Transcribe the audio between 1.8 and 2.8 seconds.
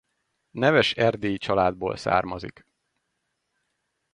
származik.